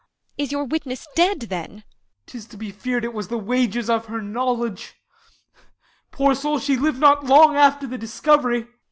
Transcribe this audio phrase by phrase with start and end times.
[0.35, 1.83] Is your witness dead then?
[1.83, 1.83] Als.
[2.25, 4.95] 'Tis to be fear'd It was the wages of her knowledge;
[6.09, 8.65] poor soul, She liv'd not long after the discovery.